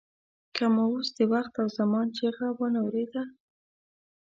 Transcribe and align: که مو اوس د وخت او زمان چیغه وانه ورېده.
که 0.55 0.65
مو 0.73 0.83
اوس 0.91 1.07
د 1.17 1.19
وخت 1.33 1.53
او 1.61 1.67
زمان 1.79 2.07
چیغه 2.17 2.47
وانه 2.57 2.81
ورېده. 2.85 3.23